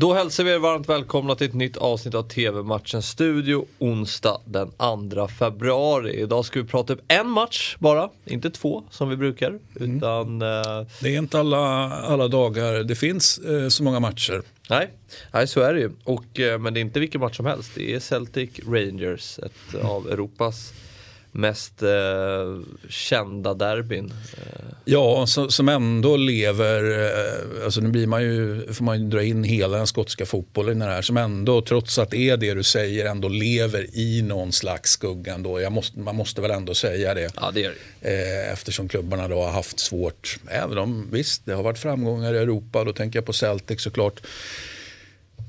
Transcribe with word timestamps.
Då 0.00 0.14
hälsar 0.14 0.44
vi 0.44 0.50
er 0.50 0.58
varmt 0.58 0.88
välkomna 0.88 1.34
till 1.34 1.46
ett 1.46 1.54
nytt 1.54 1.76
avsnitt 1.76 2.14
av 2.14 2.22
TV-matchen 2.22 3.02
Studio 3.02 3.66
onsdag 3.78 4.40
den 4.44 4.70
2 5.10 5.28
februari. 5.28 6.20
Idag 6.20 6.44
ska 6.44 6.60
vi 6.62 6.68
prata 6.68 6.92
upp 6.92 7.00
en 7.08 7.28
match 7.28 7.76
bara, 7.78 8.10
inte 8.24 8.50
två 8.50 8.84
som 8.90 9.08
vi 9.08 9.16
brukar. 9.16 9.58
Utan, 9.74 10.42
eh, 10.42 10.86
Det 11.00 11.14
är 11.14 11.18
inte 11.18 11.40
alla, 11.40 11.58
alla 11.92 12.28
dagar 12.28 12.82
det 12.82 12.94
finns 12.94 13.38
eh, 13.38 13.68
så 13.68 13.82
många 13.82 14.00
matcher. 14.00 14.42
nej, 14.70 14.90
nej, 15.32 15.46
så 15.46 15.60
är 15.60 15.74
det 15.74 15.80
ju. 15.80 15.90
Och, 16.04 16.40
eh, 16.40 16.58
men 16.58 16.74
det 16.74 16.80
är 16.80 16.82
inte 16.82 17.00
vilken 17.00 17.20
match 17.20 17.36
som 17.36 17.46
helst. 17.46 17.70
Det 17.74 17.94
är 17.94 18.00
Celtic 18.00 18.50
Rangers, 18.66 19.38
ett 19.38 19.84
av 19.84 20.08
Europas 20.10 20.72
mest 21.32 21.82
eh, 21.82 21.88
kända 22.88 23.54
derbyn. 23.54 24.12
Eh, 24.36 24.70
Ja, 24.84 25.26
så, 25.26 25.50
som 25.50 25.68
ändå 25.68 26.16
lever, 26.16 27.04
eh, 27.04 27.64
alltså 27.64 27.80
nu 27.80 27.88
blir 27.88 28.06
man 28.06 28.22
ju, 28.22 28.66
får 28.72 28.84
man 28.84 29.02
ju 29.02 29.08
dra 29.08 29.22
in 29.22 29.44
hela 29.44 29.76
den 29.76 29.86
skotska 29.86 30.26
fotbollen 30.26 30.82
i 30.82 30.84
det 30.84 30.90
här, 30.90 31.02
som 31.02 31.16
ändå, 31.16 31.62
trots 31.62 31.98
att 31.98 32.10
det 32.10 32.16
är 32.18 32.36
det 32.36 32.54
du 32.54 32.62
säger, 32.62 33.06
ändå 33.06 33.28
lever 33.28 33.86
i 33.92 34.22
någon 34.22 34.52
slags 34.52 34.90
skugga 34.90 35.34
ändå. 35.34 35.60
Jag 35.60 35.72
måste, 35.72 35.98
man 35.98 36.16
måste 36.16 36.40
väl 36.40 36.50
ändå 36.50 36.74
säga 36.74 37.14
det. 37.14 37.30
ja, 37.36 37.50
det 37.54 37.70
det. 38.00 38.08
Eh, 38.10 38.52
eftersom 38.52 38.88
klubbarna 38.88 39.28
då 39.28 39.42
har 39.42 39.50
haft 39.50 39.78
svårt, 39.78 40.38
även 40.48 40.78
om 40.78 41.08
visst 41.12 41.46
det 41.46 41.52
har 41.52 41.62
varit 41.62 41.78
framgångar 41.78 42.34
i 42.34 42.38
Europa, 42.38 42.84
då 42.84 42.92
tänker 42.92 43.16
jag 43.16 43.26
på 43.26 43.32
Celtic 43.32 43.80
såklart. 43.80 44.20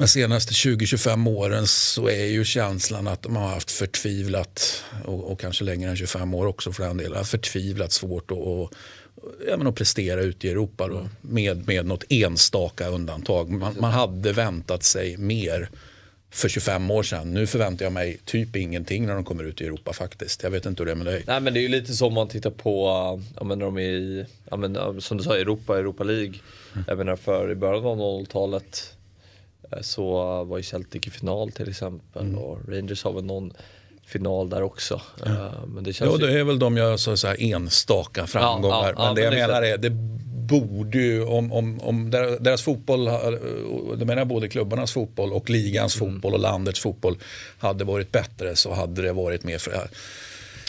De 0.00 0.08
senaste 0.08 0.52
20-25 0.52 1.28
åren 1.28 1.66
så 1.66 2.08
är 2.08 2.24
ju 2.24 2.44
känslan 2.44 3.08
att 3.08 3.22
de 3.22 3.36
har 3.36 3.48
haft 3.48 3.70
förtvivlat, 3.70 4.84
och, 5.04 5.32
och 5.32 5.40
kanske 5.40 5.64
längre 5.64 5.90
än 5.90 5.96
25 5.96 6.34
år 6.34 6.46
också 6.46 6.72
för 6.72 6.82
den 6.82 6.96
delen, 6.96 7.24
förtvivlat 7.24 7.92
svårt 7.92 8.30
att, 8.30 8.38
och, 8.38 8.72
ja, 9.48 9.68
att 9.68 9.74
prestera 9.74 10.20
ute 10.20 10.46
i 10.46 10.50
Europa 10.50 10.88
då, 10.88 11.08
med, 11.20 11.66
med 11.66 11.86
något 11.86 12.04
enstaka 12.08 12.88
undantag. 12.88 13.50
Man, 13.50 13.76
man 13.80 13.90
hade 13.90 14.32
väntat 14.32 14.82
sig 14.82 15.16
mer 15.16 15.70
för 16.30 16.48
25 16.48 16.90
år 16.90 17.02
sedan. 17.02 17.34
Nu 17.34 17.46
förväntar 17.46 17.84
jag 17.84 17.92
mig 17.92 18.20
typ 18.24 18.56
ingenting 18.56 19.06
när 19.06 19.14
de 19.14 19.24
kommer 19.24 19.44
ut 19.44 19.60
i 19.60 19.64
Europa 19.64 19.92
faktiskt. 19.92 20.42
Jag 20.42 20.50
vet 20.50 20.66
inte 20.66 20.82
hur 20.82 20.86
det 20.86 20.92
är 20.92 20.96
med 20.96 21.06
dig. 21.06 21.24
Nej 21.26 21.40
men 21.40 21.54
det 21.54 21.60
är 21.60 21.62
ju 21.62 21.68
lite 21.68 21.92
som 21.92 22.08
om 22.08 22.14
man 22.14 22.28
tittar 22.28 22.50
på, 22.50 22.86
äh, 22.86 23.24
ja, 23.36 23.44
men 23.44 23.58
när 23.58 23.66
de 23.66 23.76
är 23.76 23.82
i, 23.82 24.26
ja, 24.50 24.56
men, 24.56 24.76
äh, 24.76 24.98
som 24.98 25.16
du 25.16 25.24
sa, 25.24 25.36
Europa, 25.36 25.78
Europa 25.78 26.04
League. 26.04 26.34
Jag 26.86 26.98
menar 26.98 27.16
för 27.16 27.50
i 27.50 27.54
början 27.54 27.84
av 27.84 27.98
00-talet 27.98 28.94
äh, 28.94 28.99
så 29.80 30.04
var 30.44 30.56
ju 30.56 30.62
Celtic 30.62 31.06
i 31.06 31.10
final 31.10 31.50
till 31.52 31.68
exempel 31.68 32.34
och 32.36 32.58
Rangers 32.68 33.04
har 33.04 33.12
väl 33.12 33.24
någon 33.24 33.52
final 34.06 34.48
där 34.50 34.62
också. 34.62 35.00
Äh, 35.26 35.44
Men 35.66 35.84
det 35.84 35.92
känns 35.92 36.10
Ja, 36.20 36.26
det 36.26 36.40
är 36.40 36.44
väl 36.44 36.58
de 36.58 36.76
jag 36.76 37.00
sa 37.00 37.16
så 37.16 37.26
här 37.26 37.36
enstaka 37.42 38.26
framgångar. 38.26 38.76
ja, 38.76 38.92
ja, 38.96 39.04
men 39.04 39.14
det 39.14 39.30
men 39.30 39.38
jag 39.38 39.48
det 39.50 39.54
är 39.54 39.60
menar 39.60 39.62
är, 39.62 39.78
det 39.78 39.90
borde 40.54 40.98
ju, 40.98 41.24
om, 41.24 41.52
om, 41.52 41.80
om 41.80 42.10
der- 42.10 42.40
deras 42.40 42.62
fotboll, 42.62 43.04
det 43.98 44.04
menar 44.04 44.16
jag 44.16 44.26
både 44.28 44.48
klubbarnas 44.48 44.92
fotboll 44.92 45.32
och 45.32 45.50
ligans 45.50 46.00
Mm. 46.00 46.12
fotboll 46.14 46.34
och 46.34 46.40
landets 46.40 46.80
fotboll 46.80 47.16
hade 47.58 47.84
varit 47.84 48.12
bättre 48.12 48.56
så 48.56 48.72
hade 48.74 49.02
det 49.02 49.12
varit 49.12 49.44
mer, 49.44 49.58
fra- 49.58 49.88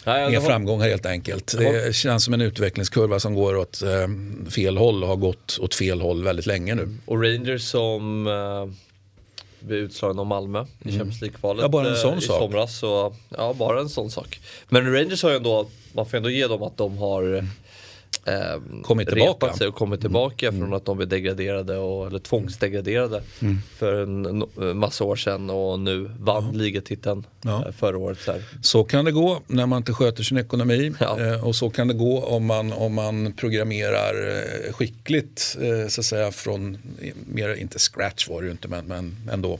Nej, 0.06 0.36
har- 0.36 0.42
framgångar 0.42 0.88
helt 0.90 1.06
enkelt. 1.06 1.56
Det 1.58 1.96
känns 1.96 2.24
som 2.24 2.34
en 2.34 2.42
utvecklingskurva 2.42 3.20
som 3.20 3.36
går 3.36 3.58
åt 3.58 3.82
eh, 3.82 4.08
fel 4.52 4.78
håll 4.78 5.04
och 5.04 5.10
har 5.10 5.16
gått 5.16 5.58
åt 5.62 5.76
fel 5.76 6.02
håll 6.02 6.24
väldigt 6.24 6.46
länge 6.46 6.76
nu. 6.76 6.98
Och 7.06 7.24
Rangers 7.24 7.62
som 7.64 8.28
blev 9.62 9.80
utslagna 9.80 10.22
av 10.22 10.28
Malmö 10.28 10.66
i 10.80 10.90
Champions 10.92 11.22
League-kvalet 11.22 11.62
Ja, 11.64 11.70
bara 11.70 11.88
en 11.88 11.94
äh, 11.94 12.00
sån 12.00 12.18
i 12.18 12.22
sak. 12.22 12.38
somras. 12.40 12.78
Så, 12.78 13.14
ja, 13.38 13.54
bara 13.54 13.80
en 13.80 13.90
sån 13.90 14.12
sak. 14.12 14.40
Men 14.70 14.94
Rangers 14.94 15.24
har 15.24 15.30
ju 15.30 15.36
ändå, 15.36 15.68
man 15.94 16.06
får 16.06 16.18
ändå 16.18 16.30
ge 16.30 16.48
dem 16.48 16.64
att 16.64 16.78
de 16.78 16.98
har 16.98 17.48
eh, 18.26 18.34
Kommit 18.84 19.08
tillbaka. 19.10 19.32
repat 19.46 19.58
sig 19.58 19.68
och 19.68 19.76
kommit 19.76 20.02
tillbaka 20.02 20.52
från 20.52 20.74
att 20.74 20.86
de 20.86 20.98
blev 20.98 21.10
degraderade 21.10 21.78
och, 21.78 22.08
eller 22.08 22.20
tvångsdegraderade 22.20 23.22
för 23.78 24.04
en, 24.04 24.26
en 24.26 24.78
massa 24.78 25.04
år 25.04 25.16
sedan 25.16 25.50
och 25.50 25.80
nu 25.80 26.12
vann 26.20 26.52
ligatiteln 26.58 27.26
Ja. 27.42 27.66
eh, 27.68 27.72
förra 27.72 27.98
året. 27.98 28.18
Så 28.22 28.32
här. 28.32 28.44
Så 28.62 28.84
kan 28.84 29.06
det 29.06 29.12
gå 29.12 29.42
när 29.48 29.66
man 29.66 29.78
inte 29.78 29.94
sköter 29.94 30.24
sin 30.24 30.38
ekonomi 30.38 30.94
Ja. 31.00 31.20
eh, 31.20 31.48
och 31.48 31.56
så 31.56 31.70
kan 31.70 31.88
det 31.88 31.94
gå 31.94 32.24
om 32.24 32.46
man, 32.46 32.74
om 32.74 32.94
man 32.94 33.34
programmerar 33.34 34.38
eh, 34.68 34.74
skickligt 34.74 35.58
eh, 35.62 35.88
så 35.88 36.02
att 36.02 36.06
säga 36.06 36.32
från, 36.32 36.78
mer, 37.26 37.56
inte 37.56 37.80
scratch 37.80 38.30
var 38.30 38.42
det 38.42 38.46
ju 38.46 38.52
inte 38.52 38.68
men, 38.68 38.86
men 38.86 39.16
ändå. 39.32 39.60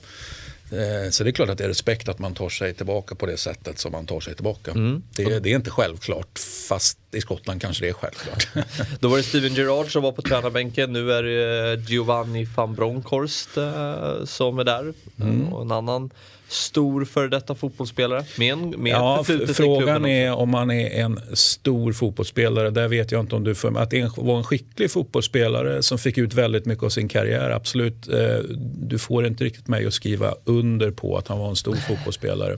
Eh, 0.72 1.10
så 1.10 1.24
det 1.24 1.30
är 1.30 1.32
klart 1.32 1.50
att 1.50 1.58
det 1.58 1.64
är 1.64 1.68
respekt 1.68 2.10
att 2.10 2.20
man 2.20 2.34
tar 2.34 2.50
sig 2.50 2.74
tillbaka 2.74 3.16
på 3.16 3.26
det 3.26 3.38
sättet 3.38 3.80
som 3.80 3.92
man 3.92 4.06
tar 4.06 4.20
sig 4.20 4.36
tillbaka. 4.36 4.74
Det, 5.16 5.40
det 5.40 5.52
är 5.52 5.56
inte 5.56 5.70
självklart 5.70 6.40
fast 6.70 6.98
i 7.12 7.22
Skottland 7.22 7.62
kanske 7.62 7.86
det 7.86 7.90
är 7.90 7.94
självklart. 7.94 8.48
Då 9.00 9.08
var 9.08 9.18
det 9.18 9.24
Steven 9.24 9.54
Gerrard 9.54 9.92
som 9.92 10.04
var 10.04 10.12
på 10.12 10.22
tränarbänken, 10.22 10.94
nu 10.94 11.12
är 11.12 11.24
det 11.24 11.90
Giovanni 11.90 12.48
van 12.56 12.76
Bronckhorst 12.76 13.58
eh, 13.58 14.26
som 14.26 14.60
är 14.60 14.64
där. 14.64 14.94
Mm. 15.20 15.54
Och 15.54 15.62
en 15.62 15.72
annan 15.72 16.10
stor 16.52 17.06
före 17.06 17.28
detta 17.28 17.56
fotbollsspelare 17.56 18.24
med 18.40 18.54
en 18.54 18.70
med 18.70 18.92
Ja, 18.92 19.24
frågan 19.54 20.06
är 20.06 20.32
om 20.34 20.50
man 20.50 20.72
är 20.72 20.90
en 21.04 21.20
stor 21.34 21.94
fotbollsspelare. 21.94 22.70
Där 22.70 22.88
vet 22.88 23.12
jag 23.12 23.22
inte 23.22 23.36
om 23.36 23.44
du 23.44 23.56
för 23.56 23.78
Att 23.80 23.90
det 23.90 24.00
en- 24.00 24.12
var 24.16 24.38
en 24.38 24.44
skicklig 24.44 24.92
fotbollsspelare 24.92 25.84
som 25.84 25.98
fick 25.98 26.18
ut 26.18 26.34
väldigt 26.34 26.66
mycket 26.66 26.84
av 26.84 26.90
sin 26.90 27.08
karriär. 27.08 27.50
Absolut. 27.50 28.08
Eh, 28.08 28.38
Du 28.84 29.00
får 29.00 29.26
inte 29.26 29.44
riktigt 29.44 29.68
mig 29.68 29.86
att 29.88 29.94
skriva 29.94 30.34
under 30.46 30.92
på 30.92 31.18
att 31.18 31.28
han 31.28 31.40
var 31.40 31.50
en 31.50 31.56
stor 31.56 31.76
fotbollsspelare. 31.76 32.58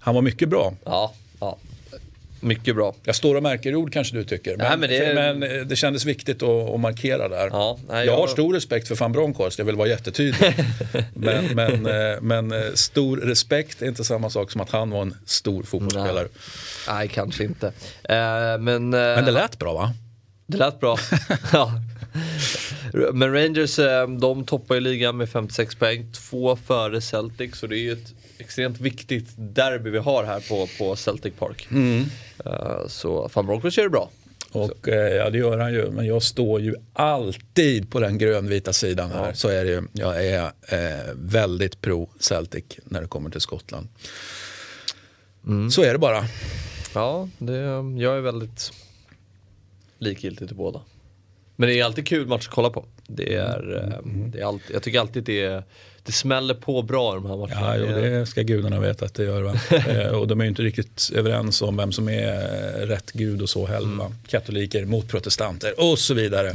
Han 0.00 0.14
var 0.14 0.22
mycket 0.22 0.48
bra. 0.48 0.74
Ja, 0.84 1.12
ja. 1.40 1.56
Mycket 2.40 2.74
bra. 2.74 2.94
Jag 3.04 3.14
står 3.14 3.34
och 3.34 3.42
märker 3.42 3.74
ord 3.74 3.92
kanske 3.92 4.16
du 4.16 4.24
tycker. 4.24 4.56
Men, 4.56 4.66
Nej, 4.68 4.78
men 4.78 4.90
det- 4.90 5.14
men 5.38 5.42
eh, 5.58 5.66
det 5.66 5.76
kändes 5.76 6.04
viktigt 6.04 6.42
att, 6.42 6.48
att 6.74 6.80
markera 6.80 7.28
där. 7.28 7.48
Ja, 7.52 7.78
nej, 7.88 8.06
jag 8.06 8.12
har 8.12 8.20
jag- 8.20 8.30
stor 8.30 8.54
respekt 8.54 8.88
för 8.88 8.94
van 8.96 9.12
Bronckhorst, 9.12 9.58
jag 9.58 9.66
vill 9.66 9.76
vara 9.76 9.88
jättetydlig. 9.88 10.54
men, 11.14 11.44
men, 11.54 11.86
eh, 11.86 12.20
men 12.20 12.52
eh, 12.52 12.58
stor 12.74 13.16
respekt 13.16 13.82
är 13.82 13.86
inte 13.86 14.04
samma 14.04 14.30
sak 14.30 14.50
som 14.50 14.60
att 14.60 14.70
han 14.70 14.90
var 14.90 15.02
en 15.02 15.14
stor 15.26 15.62
fotbollsspelare. 15.62 16.28
Nej, 16.88 17.08
kanske 17.08 17.44
inte. 17.44 17.66
Eh, 18.02 18.58
men, 18.58 18.66
eh, 18.94 19.00
Men 19.00 19.24
det 19.24 19.30
lät 19.30 19.58
bra 19.58 19.72
va? 19.74 19.92
det 20.46 20.56
lät 20.56 20.80
bra. 20.80 20.98
ja. 21.52 21.72
Men 22.92 23.32
Rangers 23.32 23.78
eh, 23.78 24.08
de 24.08 24.44
toppar 24.44 24.74
ju 24.74 24.80
ligan 24.80 25.16
med 25.16 25.28
56 25.28 25.74
poäng, 25.74 26.12
två 26.12 26.56
före 26.56 27.00
Celtic. 27.00 27.56
Så 27.56 27.66
det 27.66 27.76
är 27.76 27.82
ju 27.82 27.92
ett 27.92 28.14
extremt 28.38 28.80
viktigt 28.80 29.28
derby 29.36 29.90
vi 29.90 29.98
har 29.98 30.24
här 30.24 30.40
på, 30.48 30.68
på 30.78 30.96
Celtic 30.96 31.34
Park. 31.38 31.68
Mm. 31.70 32.04
Eh, 32.44 32.86
så 32.86 33.30
van 33.34 33.46
Bronckhorst 33.46 33.78
gör 33.78 33.84
det 33.84 33.90
bra. 33.90 34.10
Och 34.52 34.88
eh, 34.88 35.14
ja, 35.14 35.30
det 35.30 35.38
gör 35.38 35.58
han 35.58 35.72
ju. 35.72 35.90
Men 35.90 36.06
jag 36.06 36.22
står 36.22 36.60
ju 36.60 36.74
alltid 36.92 37.90
på 37.90 38.00
den 38.00 38.18
grönvita 38.18 38.72
sidan 38.72 39.10
här. 39.10 39.32
Så 39.32 39.48
är 39.48 39.64
det 39.64 39.70
ju. 39.70 39.82
Jag 39.92 40.26
är 40.26 40.44
eh, 40.68 41.14
väldigt 41.14 41.80
pro 41.80 42.10
Celtic 42.20 42.64
när 42.84 43.00
det 43.00 43.06
kommer 43.06 43.30
till 43.30 43.40
Skottland. 43.40 43.88
Så 45.70 45.82
är 45.82 45.92
det 45.92 45.98
bara. 45.98 46.24
Ja, 46.94 47.28
det, 47.38 47.56
jag 47.98 48.16
är 48.16 48.20
väldigt 48.20 48.72
likgiltig 49.98 50.48
till 50.48 50.56
båda. 50.56 50.80
Men 51.60 51.68
det 51.68 51.80
är 51.80 51.84
alltid 51.84 52.06
kul 52.06 52.26
match 52.26 52.48
att 52.48 52.54
kolla 52.54 52.70
på. 52.70 52.84
Det 53.06 53.34
är, 53.34 53.76
eh, 53.76 54.12
det 54.26 54.40
är 54.40 54.44
alltid, 54.44 54.74
jag 54.76 54.82
tycker 54.82 55.00
alltid 55.00 55.24
det, 55.24 55.64
det 56.02 56.12
smäller 56.12 56.54
på 56.54 56.82
bra 56.82 57.14
de 57.14 57.26
här 57.26 57.36
matcherna. 57.36 57.76
Ja, 57.76 57.76
jo, 57.76 57.86
det 57.86 58.26
ska 58.26 58.42
gudarna 58.42 58.80
veta 58.80 59.04
att 59.04 59.14
det 59.14 59.24
gör. 59.24 59.42
Va? 59.42 59.54
eh, 59.88 60.06
och 60.06 60.28
de 60.28 60.40
är 60.40 60.44
ju 60.44 60.48
inte 60.48 60.62
riktigt 60.62 61.10
överens 61.14 61.62
om 61.62 61.76
vem 61.76 61.92
som 61.92 62.08
är 62.08 62.32
eh, 62.82 62.86
rätt 62.86 63.12
gud 63.12 63.42
och 63.42 63.48
så 63.48 63.66
heller. 63.66 63.96
Va? 63.96 64.12
Katoliker 64.28 64.84
mot 64.84 65.08
protestanter 65.08 65.80
och 65.80 65.98
så 65.98 66.14
vidare. 66.14 66.52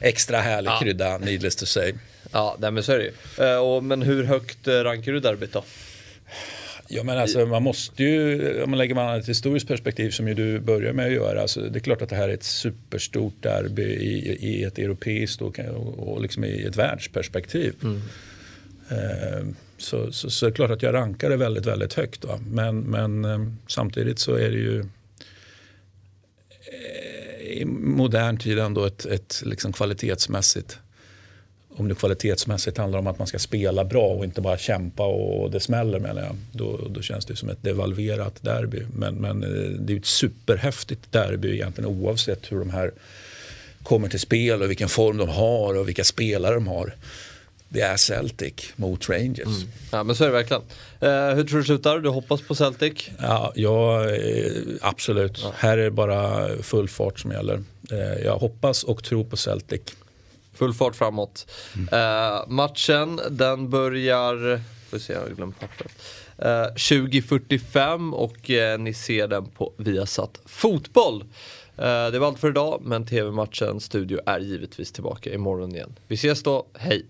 Extra 0.00 0.40
härlig 0.40 0.72
krydda, 0.80 1.18
needless 1.18 1.56
to 1.56 1.66
say. 1.66 1.92
Ja, 2.32 2.56
nej, 2.58 2.70
men 2.70 2.82
så 2.82 2.92
är 2.92 2.98
det 2.98 3.04
ju. 3.04 3.56
Och, 3.56 3.84
Men 3.84 4.02
hur 4.02 4.24
högt 4.24 4.68
rankar 4.68 5.12
du 5.12 5.20
derbyt 5.20 5.52
då? 5.52 5.64
Ja, 6.90 7.04
men 7.04 7.18
alltså, 7.18 7.46
man 7.46 7.62
måste 7.62 8.04
ju, 8.04 8.62
om 8.62 8.70
man 8.70 8.78
lägger 8.78 8.94
man 8.94 9.18
ett 9.18 9.28
historiskt 9.28 9.68
perspektiv 9.68 10.10
som 10.10 10.28
ju 10.28 10.34
du 10.34 10.60
börjar 10.60 10.92
med 10.92 11.06
att 11.06 11.12
göra, 11.12 11.42
alltså, 11.42 11.60
det 11.60 11.78
är 11.78 11.80
klart 11.80 12.02
att 12.02 12.08
det 12.08 12.16
här 12.16 12.28
är 12.28 12.34
ett 12.34 12.42
superstort 12.42 13.42
derby 13.42 13.82
i, 13.82 14.38
i 14.40 14.64
ett 14.64 14.78
europeiskt 14.78 15.42
och, 15.42 15.58
och, 15.98 16.22
liksom 16.22 16.44
i 16.44 16.62
ett 16.62 16.76
världsperspektiv. 16.76 17.74
Eh, 18.90 19.46
så, 19.78 20.12
så, 20.12 20.30
så 20.30 20.46
är 20.46 20.50
det 20.50 20.56
klart 20.56 20.70
att 20.70 20.82
jag 20.82 20.94
rankar 20.94 21.30
det 21.30 21.36
väldigt, 21.36 21.66
väldigt 21.66 21.94
högt. 21.94 22.24
Va? 22.24 22.40
Men, 22.50 22.80
men 22.80 23.24
eh, 23.24 23.38
samtidigt 23.66 24.18
så 24.18 24.34
är 24.34 24.50
det 24.50 24.58
ju 24.58 24.80
eh, 24.80 24.86
i 27.46 27.64
modern 27.64 28.38
tid 28.38 28.58
ändå 28.58 28.84
ett, 28.84 29.06
ett 29.06 29.42
liksom 29.44 29.72
kvalitetsmässigt 29.72 30.78
om 31.80 31.88
det 31.88 31.94
kvalitetsmässigt 31.94 32.78
handlar 32.78 32.98
om 32.98 33.06
att 33.06 33.18
man 33.18 33.26
ska 33.26 33.38
spela 33.38 33.84
bra 33.84 34.06
och 34.08 34.24
inte 34.24 34.40
bara 34.40 34.58
kämpa 34.58 35.06
och 35.06 35.50
det 35.50 35.60
smäller 35.60 35.98
menar 36.00 36.22
jag. 36.22 36.36
Då, 36.52 36.80
då 36.90 37.02
känns 37.02 37.26
det 37.26 37.36
som 37.36 37.48
ett 37.48 37.62
devalverat 37.62 38.42
derby. 38.42 38.82
Men, 38.96 39.14
men 39.14 39.42
eh, 39.42 39.70
det 39.70 39.92
är 39.92 39.94
ju 39.94 40.00
ett 40.00 40.06
superhäftigt 40.06 41.12
derby 41.12 41.54
egentligen 41.54 41.90
oavsett 41.90 42.52
hur 42.52 42.58
de 42.58 42.70
här 42.70 42.92
kommer 43.82 44.08
till 44.08 44.20
spel 44.20 44.62
och 44.62 44.70
vilken 44.70 44.88
form 44.88 45.16
de 45.16 45.28
har 45.28 45.74
och 45.74 45.88
vilka 45.88 46.04
spelare 46.04 46.54
de 46.54 46.66
har. 46.66 46.94
Det 47.68 47.80
är 47.80 47.96
Celtic 47.96 48.54
mot 48.76 49.08
Rangers. 49.08 49.64
Ja 49.92 50.02
men 50.02 50.16
så 50.16 50.24
är 50.24 50.28
det 50.28 50.32
verkligen. 50.34 50.62
Eh, 51.00 51.34
hur 51.36 51.44
tror 51.44 51.58
du 51.58 51.64
slutar? 51.64 51.98
Du 51.98 52.08
hoppas 52.08 52.40
på 52.40 52.54
Celtic? 52.54 53.08
Ja, 53.18 53.52
ja 53.54 54.10
eh, 54.10 54.52
absolut. 54.80 55.44
Här 55.54 55.78
är 55.78 55.84
det 55.84 55.90
bara 55.90 56.48
full 56.62 56.88
fart 56.88 57.20
som 57.20 57.30
gäller. 57.30 57.62
Eh, 57.90 58.24
Jag 58.24 58.38
hoppas 58.38 58.84
och 58.84 59.04
tror 59.04 59.24
på 59.24 59.36
Celtic. 59.36 59.80
Full 60.58 60.74
fart 60.74 60.96
framåt. 60.96 61.50
Eh, 61.92 62.48
matchen 62.48 63.20
den 63.30 63.70
börjar, 63.70 64.60
får 64.90 64.98
se 64.98 65.12
jag 65.12 65.20
har 65.20 65.28
glömt 65.28 65.60
pappret. 65.60 65.92
Eh, 66.38 66.74
20.45 66.74 68.12
och 68.12 68.50
eh, 68.50 68.78
ni 68.78 68.94
ser 68.94 69.28
den 69.28 69.46
på 69.46 69.72
Viasat 69.76 70.40
Fotboll. 70.44 71.20
Eh, 71.76 72.06
det 72.10 72.18
var 72.18 72.26
allt 72.26 72.38
för 72.38 72.48
idag 72.48 72.80
men 72.84 73.06
TV-matchen 73.06 73.80
studio 73.80 74.20
är 74.26 74.40
givetvis 74.40 74.92
tillbaka 74.92 75.34
imorgon 75.34 75.74
igen. 75.74 75.98
Vi 76.08 76.14
ses 76.14 76.42
då, 76.42 76.66
hej! 76.74 77.06